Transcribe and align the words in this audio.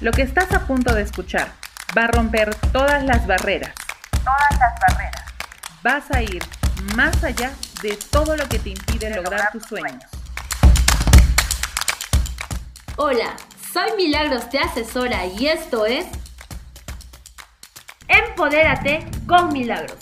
Lo 0.00 0.12
que 0.12 0.22
estás 0.22 0.50
a 0.52 0.66
punto 0.66 0.94
de 0.94 1.02
escuchar 1.02 1.52
va 1.96 2.04
a 2.04 2.06
romper 2.06 2.54
todas 2.72 3.04
las 3.04 3.26
barreras. 3.26 3.74
Todas 4.24 4.58
las 4.58 4.80
barreras. 4.88 5.24
Vas 5.82 6.10
a 6.10 6.22
ir 6.22 6.42
más 6.96 7.22
allá 7.22 7.52
de 7.82 7.98
todo 8.10 8.34
lo 8.34 8.48
que 8.48 8.58
te 8.58 8.70
impide 8.70 9.14
lograr 9.14 9.50
tus 9.52 9.62
sueños. 9.64 10.04
Hola, 12.96 13.36
soy 13.70 13.92
Milagros 13.98 14.48
Te 14.48 14.58
Asesora 14.58 15.26
y 15.26 15.48
esto 15.48 15.84
es 15.84 16.06
Empodérate 18.08 19.06
con 19.26 19.52
Milagros. 19.52 19.98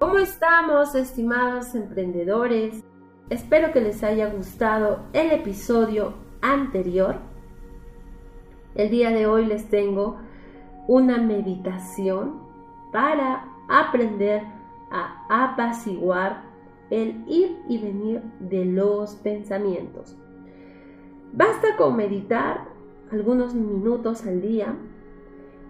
¿Cómo 0.00 0.16
estamos, 0.16 0.94
estimados 0.94 1.74
emprendedores? 1.74 2.82
Espero 3.28 3.70
que 3.70 3.82
les 3.82 4.02
haya 4.02 4.30
gustado 4.30 5.00
el 5.12 5.30
episodio 5.30 6.14
anterior. 6.40 7.16
El 8.74 8.88
día 8.88 9.10
de 9.10 9.26
hoy 9.26 9.44
les 9.44 9.68
tengo 9.68 10.16
una 10.88 11.18
meditación 11.18 12.40
para 12.94 13.44
aprender 13.68 14.42
a 14.90 15.26
apaciguar 15.28 16.44
el 16.88 17.22
ir 17.28 17.58
y 17.68 17.76
venir 17.76 18.22
de 18.40 18.64
los 18.64 19.16
pensamientos. 19.16 20.16
Basta 21.34 21.76
con 21.76 21.96
meditar 21.96 22.68
algunos 23.12 23.54
minutos 23.54 24.24
al 24.26 24.40
día. 24.40 24.74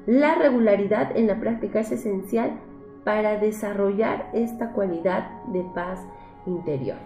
La 0.07 0.37
regularidad 0.37 1.17
en 1.17 1.27
la 1.27 1.41
práctica 1.41 1.81
es 1.81 1.91
esencial 1.91 2.61
para 3.05 3.39
desarrollar 3.39 4.31
esta 4.33 4.73
cualidad 4.73 5.31
de 5.47 5.65
paz 5.75 6.07
interior. 6.47 6.99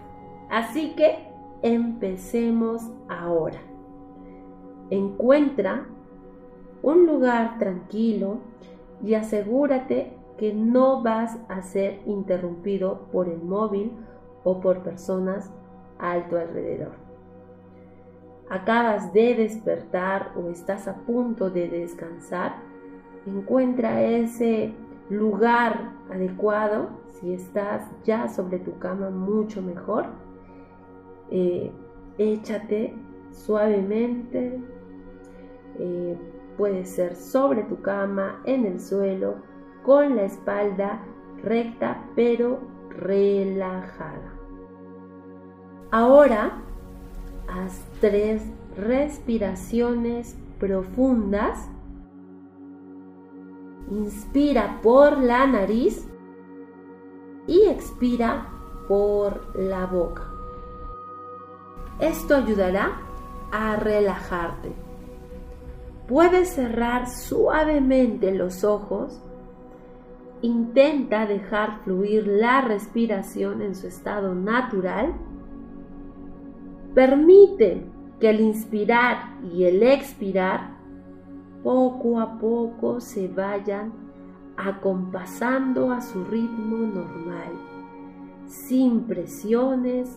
Así 0.50 0.94
que 0.94 1.28
empecemos 1.62 2.82
ahora. 3.08 3.60
Encuentra 4.90 5.86
un 6.82 7.06
lugar 7.06 7.58
tranquilo 7.58 8.38
y 9.02 9.14
asegúrate 9.14 10.12
que 10.36 10.52
no 10.52 11.02
vas 11.02 11.38
a 11.48 11.62
ser 11.62 12.00
interrumpido 12.06 13.06
por 13.12 13.28
el 13.28 13.42
móvil 13.42 13.92
o 14.42 14.60
por 14.60 14.82
personas 14.82 15.50
a 15.98 16.20
tu 16.28 16.36
alrededor. 16.36 16.92
Acabas 18.50 19.12
de 19.12 19.34
despertar 19.34 20.32
o 20.36 20.50
estás 20.50 20.86
a 20.86 20.94
punto 20.94 21.50
de 21.50 21.68
descansar, 21.68 22.56
encuentra 23.26 24.02
ese 24.02 24.74
lugar 25.10 25.92
adecuado, 26.10 26.88
si 27.08 27.34
estás 27.34 27.90
ya 28.04 28.28
sobre 28.28 28.58
tu 28.58 28.78
cama, 28.78 29.10
mucho 29.10 29.62
mejor. 29.62 30.06
Eh, 31.30 31.70
échate 32.18 32.94
suavemente, 33.30 34.60
eh, 35.78 36.18
puede 36.56 36.84
ser 36.84 37.16
sobre 37.16 37.64
tu 37.64 37.80
cama, 37.80 38.40
en 38.44 38.64
el 38.66 38.80
suelo, 38.80 39.36
con 39.82 40.16
la 40.16 40.24
espalda 40.24 41.00
recta 41.42 42.04
pero 42.14 42.60
relajada. 42.90 44.32
Ahora 45.90 46.62
haz 47.48 47.84
tres 48.00 48.42
respiraciones 48.76 50.36
profundas 50.58 51.68
Inspira 53.90 54.80
por 54.82 55.18
la 55.18 55.46
nariz 55.46 56.08
y 57.46 57.66
expira 57.66 58.48
por 58.88 59.58
la 59.58 59.86
boca. 59.86 60.30
Esto 62.00 62.36
ayudará 62.36 63.00
a 63.52 63.76
relajarte. 63.76 64.72
Puedes 66.08 66.50
cerrar 66.50 67.08
suavemente 67.08 68.32
los 68.32 68.64
ojos. 68.64 69.22
Intenta 70.42 71.26
dejar 71.26 71.80
fluir 71.84 72.26
la 72.26 72.60
respiración 72.60 73.62
en 73.62 73.74
su 73.74 73.86
estado 73.86 74.34
natural. 74.34 75.14
Permite 76.94 77.86
que 78.20 78.30
el 78.30 78.40
inspirar 78.40 79.38
y 79.52 79.64
el 79.64 79.82
expirar 79.82 80.73
poco 81.64 82.20
a 82.20 82.38
poco 82.38 83.00
se 83.00 83.26
vayan 83.26 83.90
acompasando 84.56 85.90
a 85.90 86.00
su 86.00 86.22
ritmo 86.24 86.76
normal, 86.76 87.52
sin 88.46 89.04
presiones, 89.04 90.16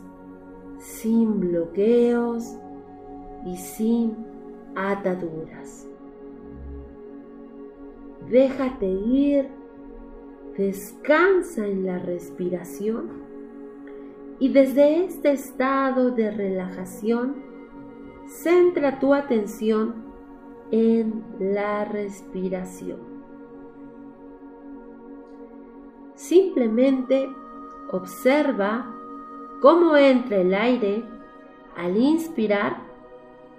sin 0.77 1.39
bloqueos 1.39 2.59
y 3.45 3.55
sin 3.55 4.15
ataduras. 4.75 5.87
Déjate 8.29 8.85
ir, 8.85 9.47
descansa 10.57 11.65
en 11.65 11.85
la 11.85 11.97
respiración 11.97 13.09
y 14.37 14.49
desde 14.49 15.05
este 15.05 15.31
estado 15.31 16.11
de 16.11 16.29
relajación, 16.29 17.37
centra 18.27 18.99
tu 18.99 19.13
atención 19.13 20.06
en 20.71 21.23
la 21.39 21.85
respiración. 21.85 22.99
Simplemente 26.15 27.29
observa 27.91 28.93
cómo 29.61 29.95
entra 29.95 30.37
el 30.37 30.53
aire 30.53 31.03
al 31.75 31.95
inspirar 31.95 32.77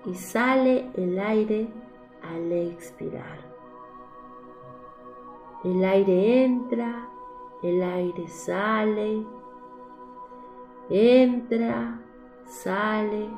y 0.04 0.14
sale 0.14 0.90
el 0.94 1.18
aire 1.18 1.68
al 2.22 2.52
expirar. 2.52 3.38
El 5.64 5.84
aire 5.84 6.44
entra, 6.44 7.08
el 7.62 7.82
aire 7.82 8.28
sale, 8.28 9.24
entra, 10.90 12.00
sale. 12.44 13.28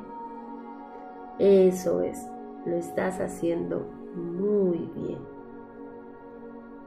Eso 1.39 2.01
es 2.01 2.30
lo 2.65 2.75
estás 2.75 3.19
haciendo 3.19 3.87
muy 4.15 4.89
bien. 4.95 5.19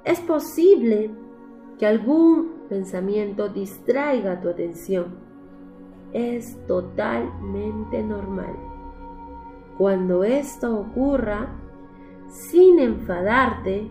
Es 0.05 0.21
posible 0.21 1.11
que 1.79 1.87
algún 1.87 2.53
pensamiento 2.69 3.49
distraiga 3.49 4.41
tu 4.41 4.49
atención. 4.49 5.17
Es 6.12 6.57
totalmente 6.67 8.03
normal. 8.03 8.55
Cuando 9.79 10.23
esto 10.23 10.79
ocurra, 10.79 11.49
sin 12.29 12.79
enfadarte, 12.79 13.91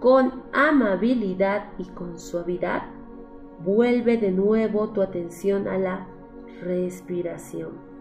con 0.00 0.42
amabilidad 0.52 1.72
y 1.78 1.84
con 1.90 2.18
suavidad, 2.18 2.82
vuelve 3.64 4.16
de 4.16 4.32
nuevo 4.32 4.88
tu 4.88 5.02
atención 5.02 5.68
a 5.68 5.78
la 5.78 6.06
respiración. 6.62 7.93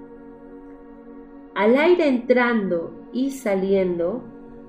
Al 1.55 1.77
aire 1.77 2.07
entrando 2.07 2.91
y 3.11 3.31
saliendo, 3.31 4.23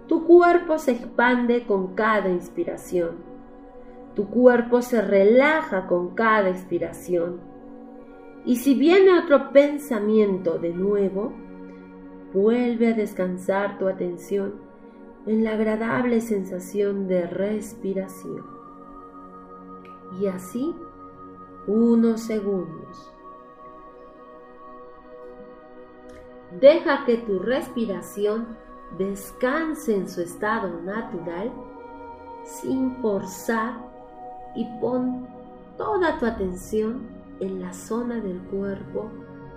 tu 0.06 0.26
cuerpo 0.26 0.78
se 0.78 0.92
expande 0.92 1.66
con 1.66 1.94
cada 1.94 2.28
inspiración. 2.28 3.16
Tu 4.14 4.28
cuerpo 4.28 4.82
se 4.82 5.00
relaja 5.00 5.86
con 5.86 6.14
cada 6.14 6.50
expiración. 6.50 7.40
Y 8.44 8.56
si 8.56 8.74
viene 8.74 9.18
otro 9.18 9.50
pensamiento 9.50 10.58
de 10.58 10.74
nuevo, 10.74 11.32
vuelve 12.34 12.88
a 12.88 12.92
descansar 12.92 13.78
tu 13.78 13.88
atención 13.88 14.54
en 15.26 15.42
la 15.42 15.54
agradable 15.54 16.20
sensación 16.20 17.08
de 17.08 17.26
respiración. 17.26 18.44
Y 20.20 20.26
así, 20.26 20.74
unos 21.66 22.20
segundos. 22.20 23.13
Deja 26.60 27.04
que 27.04 27.16
tu 27.18 27.38
respiración 27.38 28.56
descanse 28.98 29.94
en 29.94 30.08
su 30.08 30.20
estado 30.20 30.80
natural 30.82 31.50
sin 32.44 32.96
forzar 32.96 33.74
y 34.54 34.64
pon 34.80 35.26
toda 35.76 36.18
tu 36.18 36.26
atención 36.26 37.08
en 37.40 37.60
la 37.60 37.72
zona 37.72 38.20
del 38.20 38.38
cuerpo 38.42 39.10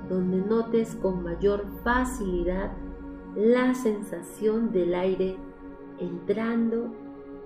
donde 0.09 0.37
notes 0.37 0.95
con 0.95 1.23
mayor 1.23 1.65
facilidad 1.83 2.71
la 3.35 3.73
sensación 3.75 4.71
del 4.71 4.95
aire 4.95 5.35
entrando 5.99 6.89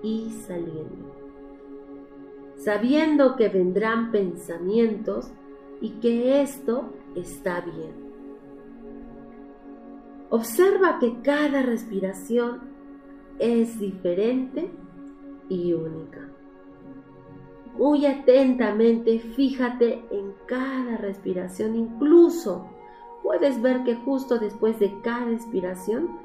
y 0.02 0.30
saliendo. 0.46 1.12
Sabiendo 2.56 3.36
que 3.36 3.48
vendrán 3.48 4.10
pensamientos 4.12 5.30
y 5.80 5.90
que 6.00 6.40
esto 6.40 6.84
está 7.14 7.60
bien. 7.60 8.11
Observa 10.32 10.98
que 10.98 11.20
cada 11.20 11.60
respiración 11.60 12.62
es 13.38 13.78
diferente 13.78 14.70
y 15.50 15.74
única. 15.74 16.26
Muy 17.76 18.06
atentamente 18.06 19.18
fíjate 19.18 20.02
en 20.10 20.32
cada 20.46 20.96
respiración, 20.96 21.76
incluso 21.76 22.66
puedes 23.22 23.60
ver 23.60 23.84
que 23.84 23.94
justo 23.94 24.38
después 24.38 24.78
de 24.78 25.02
cada 25.02 25.30
expiración 25.30 26.18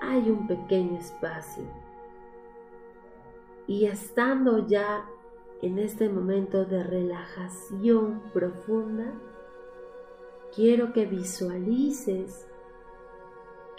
hay 0.00 0.28
un 0.28 0.48
pequeño 0.48 0.98
espacio. 0.98 1.62
Y 3.68 3.84
estando 3.84 4.66
ya 4.66 5.06
en 5.60 5.78
este 5.78 6.08
momento 6.08 6.64
de 6.64 6.82
relajación 6.82 8.22
profunda, 8.32 9.12
quiero 10.52 10.92
que 10.92 11.06
visualices, 11.06 12.48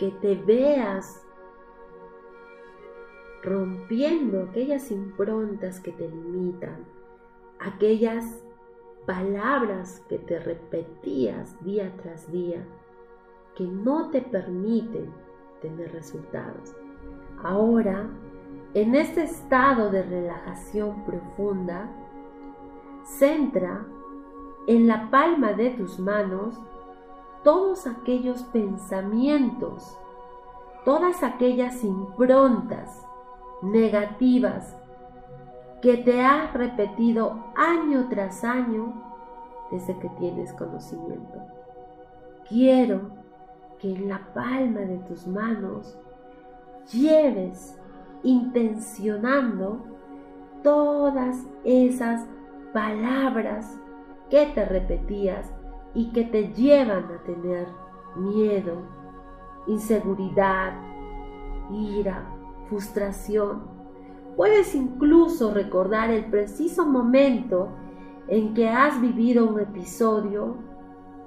que 0.04 0.12
te 0.12 0.36
veas 0.36 1.26
rompiendo 3.42 4.44
aquellas 4.44 4.92
improntas 4.92 5.80
que 5.80 5.94
te 5.94 6.10
limitan, 6.10 6.84
aquellas 7.60 8.44
palabras 9.06 10.04
que 10.10 10.18
te 10.20 10.40
repetías 10.40 11.58
día 11.64 11.90
tras 12.02 12.30
día, 12.30 12.68
que 13.56 13.64
no 13.64 14.10
te 14.10 14.22
permiten 14.22 15.10
tener 15.62 15.94
resultados. 15.94 16.76
Ahora, 17.42 18.10
en 18.74 18.96
este 18.96 19.24
estado 19.24 19.90
de 19.90 20.04
relajación 20.04 21.06
profunda, 21.06 21.90
centra 23.06 23.86
en 24.68 24.86
la 24.86 25.10
palma 25.10 25.54
de 25.54 25.70
tus 25.70 25.98
manos 25.98 26.60
todos 27.44 27.88
aquellos 27.88 28.44
pensamientos, 28.44 29.98
todas 30.86 31.24
aquellas 31.24 31.84
improntas 31.84 33.06
negativas 33.62 34.76
que 35.82 35.98
te 35.98 36.24
has 36.24 36.54
repetido 36.54 37.44
año 37.56 38.08
tras 38.10 38.44
año 38.44 38.94
desde 39.72 39.98
que 40.00 40.10
tienes 40.10 40.54
conocimiento. 40.54 41.42
Quiero 42.48 43.02
que 43.80 43.94
en 43.94 44.08
la 44.08 44.20
palma 44.34 44.82
de 44.82 44.98
tus 45.00 45.28
manos 45.28 45.98
lleves 46.92 47.78
intencionando 48.24 49.80
todas 50.62 51.46
esas 51.64 52.26
palabras 52.72 53.78
que 54.30 54.46
te 54.48 54.66
repetías 54.66 55.52
y 55.94 56.12
que 56.12 56.24
te 56.24 56.54
llevan 56.54 57.06
a 57.12 57.24
tener 57.24 57.68
miedo, 58.16 58.82
inseguridad, 59.68 60.74
ira, 61.72 62.26
frustración. 62.68 63.64
Puedes 64.36 64.74
incluso 64.74 65.54
recordar 65.54 66.10
el 66.10 66.26
preciso 66.26 66.86
momento 66.86 67.70
en 68.28 68.54
que 68.54 68.70
has 68.70 69.00
vivido 69.00 69.46
un 69.48 69.60
episodio 69.60 70.56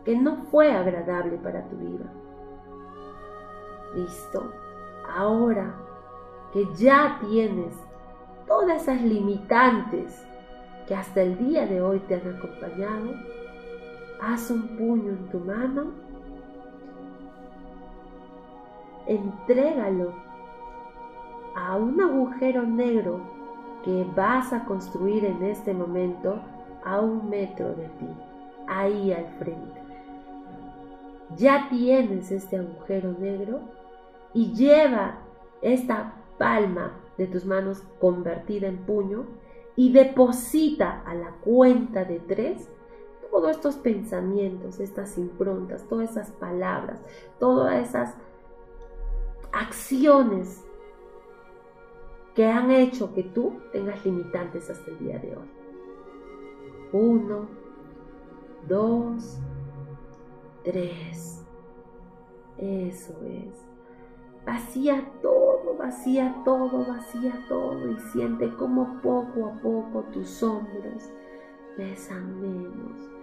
que 0.05 0.17
no 0.17 0.45
fue 0.51 0.73
agradable 0.73 1.37
para 1.39 1.69
tu 1.69 1.77
vida. 1.77 2.13
Listo. 3.95 4.53
Ahora 5.17 5.75
que 6.53 6.67
ya 6.75 7.19
tienes 7.29 7.75
todas 8.47 8.83
esas 8.83 9.03
limitantes 9.03 10.27
que 10.87 10.95
hasta 10.95 11.23
el 11.23 11.39
día 11.39 11.67
de 11.67 11.83
hoy 11.83 11.99
te 12.01 12.15
han 12.15 12.37
acompañado, 12.37 13.15
haz 14.21 14.51
un 14.51 14.77
puño 14.77 15.11
en 15.11 15.29
tu 15.31 15.39
mano, 15.41 15.93
entrégalo 19.07 20.13
a 21.55 21.77
un 21.77 22.01
agujero 22.01 22.63
negro 22.63 23.21
que 23.85 24.05
vas 24.17 24.53
a 24.53 24.65
construir 24.65 25.25
en 25.25 25.43
este 25.45 25.73
momento 25.73 26.41
a 26.85 27.01
un 27.01 27.31
metro 27.31 27.69
de 27.69 27.89
ti, 27.99 28.09
ahí 28.67 29.13
al 29.13 29.27
frente. 29.39 29.81
Ya 31.37 31.69
tienes 31.69 32.31
este 32.31 32.59
agujero 32.59 33.13
negro 33.19 33.61
y 34.33 34.53
lleva 34.53 35.19
esta 35.63 36.15
palma 36.39 36.93
de 37.17 37.27
tus 37.27 37.45
manos 37.45 37.83
convertida 38.01 38.69
en 38.69 38.79
puño 38.79 39.25
y 39.75 39.93
deposita 39.93 41.03
a 41.07 41.15
la 41.15 41.31
cuenta 41.43 42.05
de 42.05 42.21
tres 42.21 42.69
todos 43.31 43.51
estos 43.51 43.77
pensamientos, 43.77 44.81
estas 44.81 45.19
improntas, 45.19 45.85
todas 45.89 46.11
esas 46.11 46.31
palabras, 46.33 47.01
todas 47.39 47.87
esas 47.89 48.15
acciones 49.53 50.65
que 52.35 52.47
han 52.47 52.71
hecho 52.71 53.15
que 53.15 53.23
tú 53.23 53.61
tengas 53.73 54.05
limitantes 54.05 54.69
hasta 54.69 54.91
el 54.91 54.99
día 54.99 55.19
de 55.19 55.37
hoy. 55.37 55.51
Uno, 56.93 57.49
dos, 58.69 59.39
tres. 60.63 61.43
Eso 62.59 63.15
es. 63.25 63.67
Vacía 64.45 65.11
todo, 65.23 65.77
vacía 65.77 66.43
todo, 66.45 66.87
vacía 66.87 67.45
todo 67.49 67.91
y 67.91 67.99
siente 68.13 68.55
como 68.55 69.01
poco 69.03 69.47
a 69.47 69.61
poco 69.61 70.05
tus 70.13 70.43
hombros 70.43 71.11
pesan 71.77 72.41
menos 72.41 73.16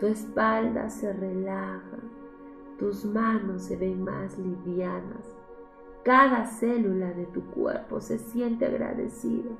tu 0.00 0.06
espalda 0.06 0.88
se 0.88 1.12
relaja, 1.12 1.98
tus 2.78 3.04
manos 3.04 3.64
se 3.64 3.76
ven 3.76 4.02
más 4.02 4.38
livianas, 4.38 5.36
cada 6.02 6.46
célula 6.46 7.12
de 7.12 7.26
tu 7.26 7.44
cuerpo 7.50 8.00
se 8.00 8.18
siente 8.18 8.64
agradecida 8.64 9.50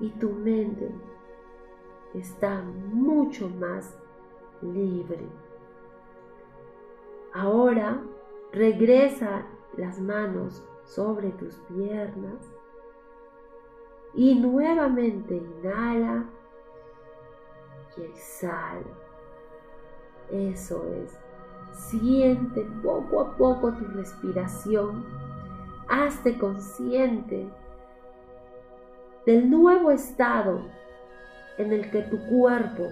y 0.00 0.08
tu 0.12 0.30
mente 0.30 0.90
está 2.14 2.62
mucho 2.62 3.50
más 3.50 3.94
libre. 4.62 5.28
Ahora 7.34 8.02
regresa 8.52 9.44
las 9.76 10.00
manos 10.00 10.66
sobre 10.84 11.30
tus 11.32 11.58
piernas 11.68 12.50
y 14.14 14.34
nuevamente 14.34 15.36
inhala 15.36 16.24
y 17.98 18.02
exhala. 18.02 19.11
Eso 20.32 20.84
es. 21.04 21.18
Siente 21.72 22.66
poco 22.82 23.20
a 23.20 23.36
poco 23.36 23.72
tu 23.72 23.84
respiración. 23.84 25.04
Hazte 25.88 26.38
consciente 26.38 27.48
del 29.26 29.50
nuevo 29.50 29.90
estado 29.90 30.62
en 31.58 31.72
el 31.72 31.90
que 31.90 32.02
tu 32.02 32.18
cuerpo 32.28 32.84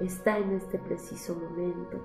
está 0.00 0.38
en 0.38 0.52
este 0.52 0.78
preciso 0.78 1.34
momento. 1.34 1.98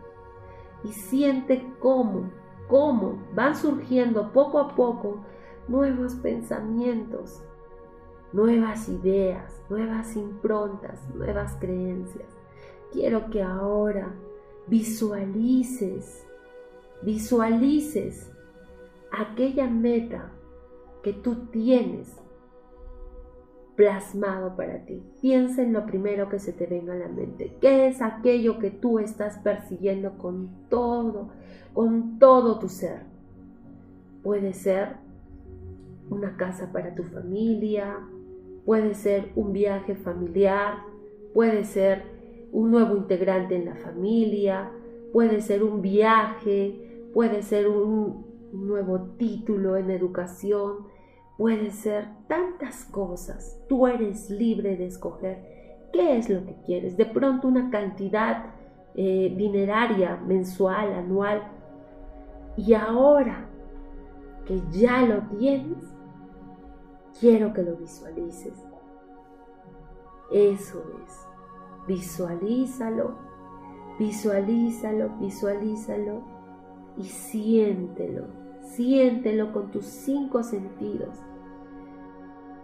Y 0.84 0.94
siente 0.94 1.66
cómo, 1.80 2.30
cómo 2.68 3.18
van 3.34 3.56
surgiendo 3.56 4.32
poco 4.32 4.60
a 4.60 4.76
poco 4.76 5.26
nuevos 5.68 6.14
pensamientos, 6.16 7.42
nuevas 8.34 8.88
ideas, 8.88 9.64
nuevas 9.70 10.16
improntas, 10.16 11.02
nuevas 11.16 11.56
creencias. 11.60 12.38
Quiero 12.92 13.30
que 13.30 13.42
ahora 13.42 14.14
visualices, 14.68 16.26
visualices 17.02 18.32
aquella 19.12 19.68
meta 19.68 20.32
que 21.04 21.14
tú 21.14 21.48
tienes 21.52 22.20
plasmado 23.76 24.56
para 24.56 24.86
ti. 24.86 25.04
Piensa 25.22 25.62
en 25.62 25.74
lo 25.74 25.86
primero 25.86 26.30
que 26.30 26.40
se 26.40 26.54
te 26.54 26.66
venga 26.66 26.94
a 26.94 26.98
la 26.98 27.08
mente. 27.08 27.58
¿Qué 27.62 27.88
es 27.88 28.02
aquello 28.02 28.58
que 28.60 28.72
tú 28.72 29.00
estás 29.00 29.38
persiguiendo 29.40 30.18
con 30.18 30.50
todo, 30.70 31.30
con 31.74 32.18
todo 32.20 32.58
tu 32.60 32.70
ser? 32.70 33.02
Puede 34.24 34.54
ser 34.54 34.96
una 36.10 36.38
casa 36.38 36.72
para 36.72 36.96
tu 36.96 37.04
familia, 37.04 38.00
puede 38.66 38.96
ser 38.96 39.32
un 39.36 39.54
viaje 39.54 39.96
familiar, 39.96 40.78
puede 41.34 41.66
ser 41.66 42.15
un 42.56 42.72
nuevo 42.72 42.96
integrante 42.96 43.58
en 43.58 43.66
la 43.66 43.76
familia, 43.76 44.72
puede 45.12 45.42
ser 45.42 45.62
un 45.62 45.82
viaje, 45.82 47.10
puede 47.14 47.42
ser 47.42 47.68
un 47.68 48.26
nuevo 48.54 49.02
título 49.18 49.76
en 49.76 49.92
educación, 49.92 50.88
puede 51.38 51.72
ser 51.72 52.08
tantas 52.30 52.86
cosas. 52.86 53.62
Tú 53.68 53.88
eres 53.88 54.30
libre 54.30 54.78
de 54.78 54.86
escoger 54.86 55.90
qué 55.92 56.18
es 56.18 56.30
lo 56.30 56.46
que 56.46 56.56
quieres. 56.66 56.96
De 56.96 57.06
pronto 57.06 57.50
una 57.50 57.70
cantidad 57.70 58.46
eh, 58.96 59.34
dineraria, 59.36 60.16
mensual, 60.26 60.94
anual. 60.94 61.44
Y 62.56 62.74
ahora 62.74 63.50
que 64.46 64.62
ya 64.72 65.02
lo 65.02 65.24
tienes, 65.38 65.84
quiero 67.20 67.52
que 67.52 67.64
lo 67.64 67.76
visualices. 67.76 68.54
Eso 70.32 70.82
es. 71.06 71.35
Visualízalo, 71.88 73.16
visualízalo, 74.00 75.10
visualízalo 75.20 76.22
y 76.98 77.04
siéntelo. 77.04 78.26
Siéntelo 78.62 79.54
con 79.54 79.72
tus 79.72 79.86
cinco 79.86 80.44
sentidos. 80.44 81.16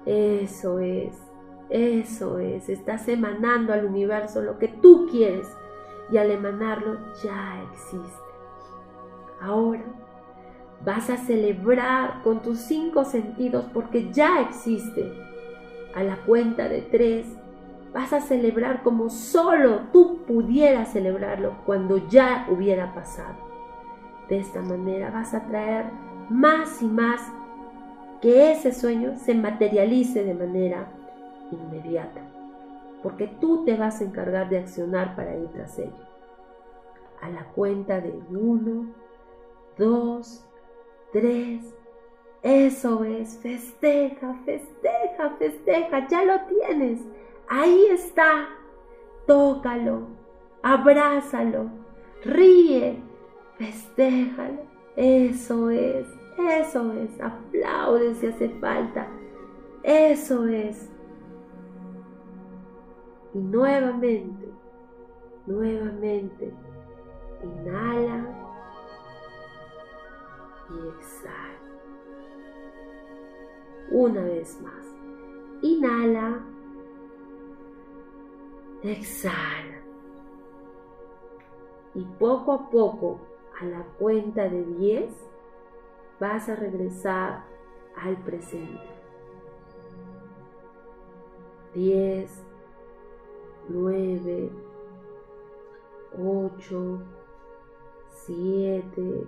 Eso 0.06 0.80
es, 0.80 1.16
eso 1.70 2.40
es. 2.40 2.68
Estás 2.70 3.08
emanando 3.08 3.74
al 3.74 3.86
universo 3.86 4.42
lo 4.42 4.58
que 4.58 4.68
tú 4.68 5.08
quieres 5.12 5.48
y 6.12 6.18
al 6.18 6.32
emanarlo 6.32 7.00
ya 7.24 7.64
existe. 7.72 8.22
Ahora 9.40 9.84
vas 10.84 11.10
a 11.10 11.18
celebrar 11.18 12.24
con 12.24 12.42
tus 12.42 12.60
cinco 12.60 13.06
sentidos 13.06 13.66
porque 13.74 14.12
ya 14.12 14.42
existe. 14.42 15.14
A 15.94 16.04
la 16.04 16.16
cuenta 16.26 16.70
de 16.70 16.82
tres 16.82 17.28
vas 17.94 18.14
a 18.14 18.22
celebrar 18.22 18.84
como 18.84 19.10
solo 19.10 19.82
tú 19.92 20.20
pudieras 20.26 20.94
celebrarlo 20.94 21.58
cuando 21.66 21.98
ya 22.08 22.48
hubiera 22.50 22.94
pasado. 22.94 23.36
De 24.30 24.40
esta 24.40 24.62
manera 24.62 25.12
vas 25.12 25.34
a 25.34 25.46
traer 25.48 25.86
más 26.30 26.82
y 26.82 26.88
más 26.88 27.22
que 28.22 28.52
ese 28.52 28.72
sueño 28.72 29.18
se 29.18 29.34
materialice 29.34 30.24
de 30.24 30.34
manera 30.34 30.88
inmediata, 31.52 32.22
porque 33.04 33.28
tú 33.28 33.66
te 33.66 33.76
vas 33.76 34.00
a 34.00 34.06
encargar 34.06 34.48
de 34.48 34.60
accionar 34.60 35.16
para 35.16 35.36
ir 35.36 35.50
tras 35.50 35.78
ello. 35.80 35.92
A 37.22 37.30
la 37.30 37.46
cuenta 37.46 38.00
de 38.00 38.14
uno, 38.30 38.94
dos, 39.78 40.46
tres, 41.12 41.62
eso 42.42 43.04
es, 43.04 43.38
festeja, 43.40 44.34
festeja, 44.46 45.30
festeja, 45.38 46.08
ya 46.08 46.24
lo 46.24 46.40
tienes, 46.46 47.02
ahí 47.48 47.86
está, 47.92 48.48
tócalo, 49.28 50.08
abrázalo, 50.64 51.70
ríe, 52.24 53.02
festéjalo, 53.58 54.62
eso 54.96 55.70
es. 55.70 56.08
Eso 56.38 56.92
es, 56.94 57.22
aplaude 57.22 58.16
si 58.16 58.28
hace 58.28 58.50
falta. 58.60 59.08
Eso 59.84 60.48
es. 60.48 60.90
Y 63.34 63.40
nuevamente, 63.40 64.50
nuevamente, 65.46 66.54
inhala 67.44 68.26
y 70.70 70.88
exhala. 70.88 71.60
Una 73.92 74.24
vez 74.24 74.60
más. 74.62 74.86
Inhala. 75.62 76.51
Exhala. 78.84 79.82
Y 81.94 82.04
poco 82.18 82.54
a 82.54 82.70
poco, 82.70 83.20
a 83.60 83.66
la 83.66 83.84
cuenta 84.00 84.50
de 84.50 84.64
10, 84.64 85.14
vas 86.20 86.50
a 86.50 86.56
regresar 86.56 87.44
al 87.96 88.18
presente. 88.24 88.90
10, 91.76 92.44
9, 93.70 94.50
8, 96.18 97.00
7, 98.26 99.28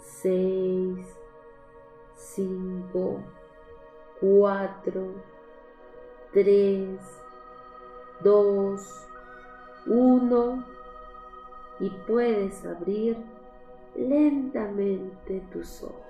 6, 0.00 0.98
5, 2.14 3.20
4, 4.20 5.02
3, 6.32 7.23
2, 8.24 9.06
1 9.86 10.64
y 11.80 11.90
puedes 12.06 12.64
abrir 12.64 13.18
lentamente 13.94 15.42
tus 15.52 15.82
ojos. 15.82 16.00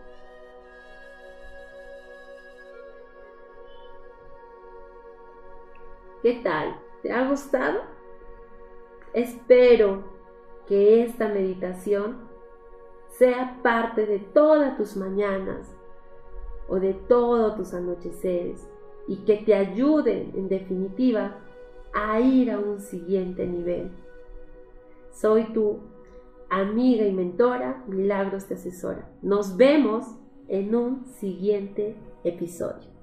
¿Qué 6.23 6.41
tal? 6.43 6.81
¿Te 7.03 7.13
ha 7.13 7.29
gustado? 7.29 7.81
Espero 9.13 10.05
que 10.67 11.03
esta 11.03 11.29
meditación 11.29 12.29
sea 13.09 13.59
parte 13.63 14.07
de 14.07 14.21
todas 14.21 14.77
tus 14.77 14.97
mañanas 14.97 15.77
o 16.69 16.77
de 16.77 16.95
todos 16.95 17.57
tus 17.57 17.75
anocheceres 17.75 18.67
y 19.07 19.19
que 19.25 19.37
te 19.37 19.55
ayude 19.55 20.31
en 20.35 20.49
definitiva 20.49 21.37
a 21.95 22.21
ir 22.21 22.51
a 22.51 22.59
un 22.59 22.81
siguiente 22.81 23.47
nivel. 23.47 23.91
Soy 25.13 25.53
tu 25.53 25.79
amiga 26.51 27.07
y 27.07 27.13
mentora, 27.13 27.85
Milagros 27.87 28.47
te 28.47 28.55
asesora. 28.55 29.09
Nos 29.23 29.57
vemos 29.57 30.05
en 30.49 30.75
un 30.75 31.07
siguiente 31.07 31.97
episodio. 32.25 32.94